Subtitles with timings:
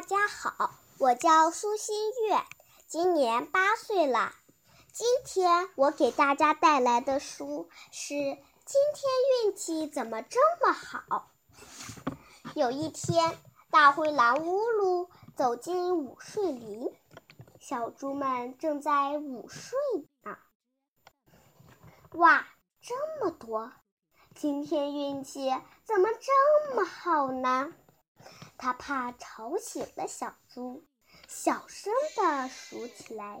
[0.00, 2.42] 大家好，我叫苏新月，
[2.86, 4.32] 今年八岁了。
[4.90, 8.14] 今天我给大家带来的书是
[8.64, 11.30] 《今天运气怎么这么好》。
[12.54, 13.36] 有一天，
[13.70, 16.90] 大灰狼乌鲁走进午睡林，
[17.58, 19.78] 小猪们正在午睡
[20.22, 20.38] 呢。
[22.12, 22.48] 哇，
[22.80, 23.70] 这么多！
[24.34, 25.50] 今天运气
[25.84, 27.74] 怎么这么好呢？
[28.60, 30.86] 他怕吵醒了小猪，
[31.26, 33.40] 小声地数起来：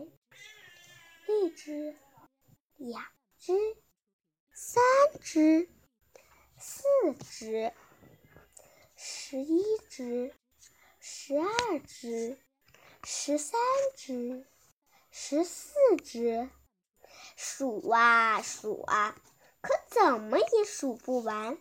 [1.28, 1.94] 一只，
[2.78, 3.04] 两
[3.38, 3.52] 只，
[4.54, 4.82] 三
[5.20, 5.68] 只，
[6.56, 6.82] 四
[7.22, 7.74] 只，
[8.96, 10.34] 十一只，
[11.00, 12.38] 十二只，
[13.04, 13.60] 十三
[13.94, 14.46] 只，
[15.10, 15.70] 十四
[16.02, 16.48] 只。
[17.36, 19.14] 数啊数啊，
[19.60, 21.58] 可怎么也数不完，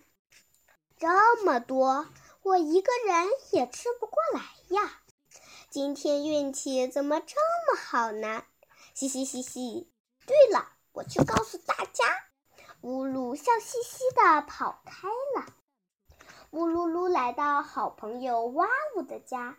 [0.98, 2.08] 这么多。
[2.50, 5.02] 我一个人也吃不过来呀！
[5.70, 8.44] 今天运气怎么这么好呢？
[8.96, 9.94] 嘻嘻嘻嘻。
[10.26, 12.06] 对了，我去告诉大家。
[12.82, 15.54] 乌鲁笑嘻嘻地跑开了。
[16.50, 19.56] 乌噜噜来到好朋友哇呜的家，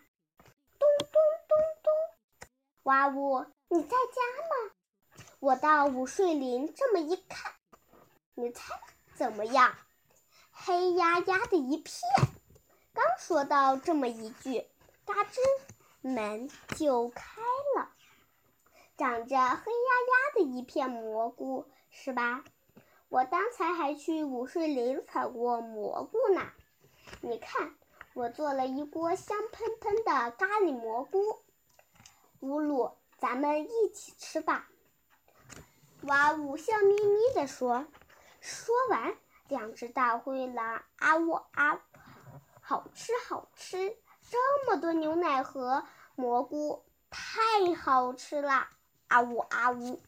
[0.77, 1.07] 咚咚
[1.47, 1.93] 咚咚。
[2.83, 5.25] 哇呜，你在家吗？
[5.39, 7.53] 我到午睡林这么一看，
[8.33, 8.77] 你猜
[9.15, 9.77] 怎么样？
[10.51, 11.95] 黑压压的一片。
[12.93, 14.65] 刚说到这么一句，
[15.05, 15.39] 嘎吱，
[16.01, 17.41] 门就开
[17.75, 17.89] 了。
[18.97, 22.43] 长着黑压压的一片蘑菇，是吧？
[23.09, 26.51] 我刚才还去午睡林采过蘑菇呢。
[27.21, 27.75] 你看，
[28.13, 31.41] 我做了一锅香喷喷的咖喱蘑菇。
[32.41, 34.67] 乌鲁，咱们一起吃吧。
[36.03, 37.85] 哇呜，笑眯眯地说。
[38.39, 39.15] 说完，
[39.47, 41.79] 两只大灰狼啊呜啊呜。
[42.71, 43.97] 好吃好吃，
[44.29, 45.83] 这么多牛奶和
[46.15, 48.69] 蘑菇，太好吃了！
[49.09, 50.01] 啊呜啊呜。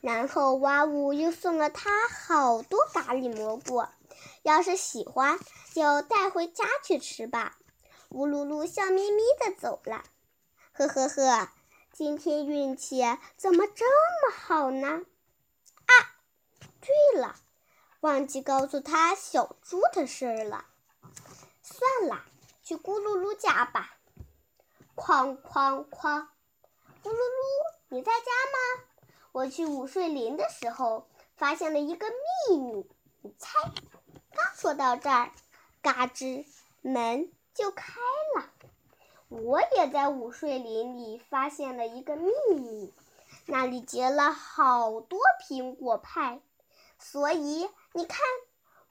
[0.00, 3.84] 然后哇呜又送了他好多咖喱蘑菇，
[4.42, 5.40] 要是喜欢
[5.74, 7.58] 就带回家去吃吧。
[8.10, 10.04] 乌噜噜笑眯眯的走了。
[10.70, 11.48] 呵呵呵，
[11.92, 13.02] 今天运气
[13.36, 15.02] 怎么这么好呢？
[15.86, 15.92] 啊，
[16.80, 17.34] 对了，
[18.02, 20.66] 忘记告诉他小猪的事儿了。
[21.80, 22.22] 算了，
[22.62, 23.96] 去咕噜噜家吧。
[24.94, 26.26] 哐哐哐！
[27.02, 28.84] 咕噜噜，你在家吗？
[29.32, 32.06] 我去午睡林的时候发现了一个
[32.50, 32.86] 秘密，
[33.22, 33.58] 你猜？
[34.34, 35.30] 刚说到这儿，
[35.80, 36.44] 嘎吱，
[36.82, 37.98] 门就开
[38.36, 38.50] 了。
[39.30, 42.92] 我也在午睡林里发现了一个秘密，
[43.46, 45.18] 那里结了好多
[45.48, 46.42] 苹果派，
[46.98, 48.20] 所以你看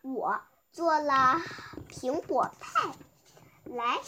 [0.01, 0.41] 我。
[0.71, 1.41] 做了
[1.89, 2.91] 苹果派，
[3.65, 3.99] 来，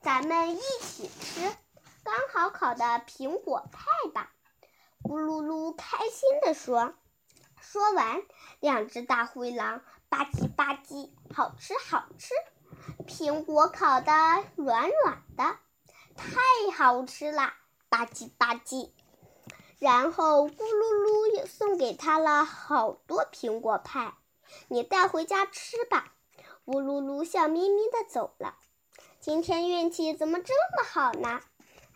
[0.00, 1.54] 咱们一起吃
[2.02, 4.30] 刚好烤的苹果派吧！
[5.02, 6.94] 咕噜噜开心地说。
[7.60, 8.22] 说完，
[8.60, 12.34] 两只大灰狼吧唧吧唧，好吃好吃！
[13.06, 14.12] 苹果烤的
[14.54, 15.56] 软软的，
[16.14, 16.38] 太
[16.76, 17.54] 好吃啦！
[17.88, 18.92] 吧唧吧唧。
[19.78, 24.14] 然后咕噜噜又送给他了好多苹果派。
[24.68, 26.12] 你带回家吃吧。
[26.64, 28.56] 乌噜噜笑眯眯的走了。
[29.20, 31.40] 今天运气怎么这么好呢？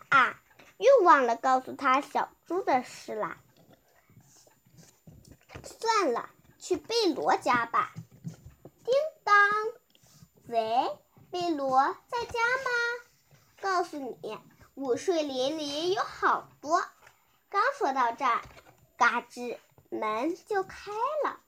[0.09, 0.41] 啊，
[0.77, 3.37] 又忘了告诉他小猪的事啦。
[5.63, 7.91] 算了，去贝罗家吧。
[8.83, 8.93] 叮
[9.23, 9.35] 当，
[10.47, 10.97] 喂，
[11.29, 12.71] 贝罗在家吗？
[13.61, 14.39] 告诉你，
[14.75, 16.83] 午睡林里有好多。
[17.49, 18.41] 刚说到这儿，
[18.97, 19.57] 嘎吱，
[19.89, 20.91] 门就开
[21.23, 21.39] 了。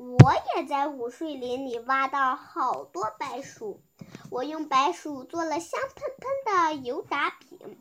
[0.00, 3.82] 我也在午睡林里挖到好多白薯，
[4.30, 7.78] 我用白薯做了香喷喷的油炸饼。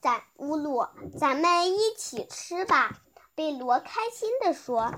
[0.00, 0.86] 咱乌鲁，
[1.18, 2.98] 咱们一起吃吧！
[3.34, 4.94] 贝罗开心地说。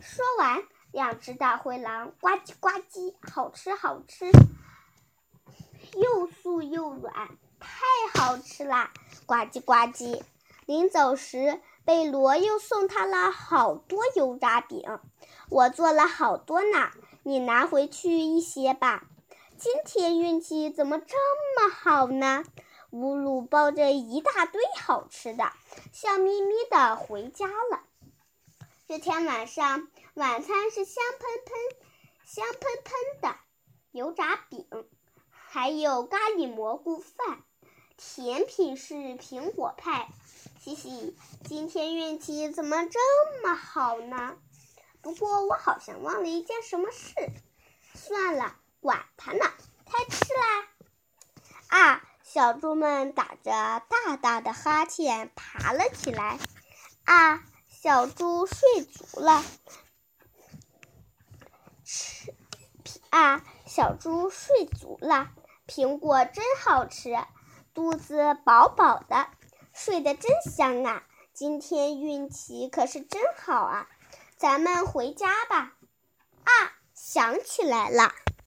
[0.00, 4.32] 说完，两只大灰狼呱唧呱唧，好吃好吃，
[5.92, 8.92] 又酥又软，太好吃啦！
[9.26, 10.22] 呱唧呱唧。
[10.66, 14.98] 临走时，贝罗又送他了好多油炸饼。
[15.50, 16.90] 我做了好多呢，
[17.22, 19.04] 你拿回去一些吧。
[19.56, 21.16] 今天运气怎么这
[21.56, 22.44] 么好呢？
[22.90, 25.50] 乌鲁抱着一大堆好吃的，
[25.92, 27.80] 笑眯眯的回家了。
[28.86, 31.78] 这天晚上，晚餐是香喷喷、
[32.26, 33.36] 香喷喷的
[33.90, 34.66] 油炸饼，
[35.30, 37.42] 还有咖喱蘑菇饭。
[37.96, 40.08] 甜品是苹果派。
[40.60, 42.98] 嘻嘻，今天运气怎么这
[43.42, 44.36] 么好呢？
[45.02, 47.14] 不过我好像忘了一件什么事，
[47.94, 49.44] 算了，管他呢，
[49.86, 50.68] 开吃啦！
[51.68, 53.50] 啊，小猪们打着
[53.88, 56.38] 大大的哈欠爬了起来。
[57.04, 59.42] 啊，小猪睡足了。
[61.84, 62.34] 吃
[63.10, 65.30] 啊，小猪睡足了。
[65.66, 67.16] 苹果真好吃，
[67.72, 69.28] 肚子饱饱的，
[69.72, 71.04] 睡得真香啊！
[71.32, 73.88] 今天运气可是真好啊！
[74.38, 75.74] 咱们回家吧。
[76.44, 78.14] 啊，想起来了。